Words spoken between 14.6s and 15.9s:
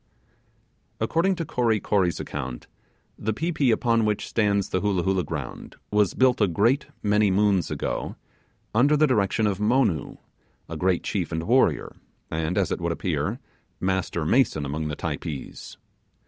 among the Typees.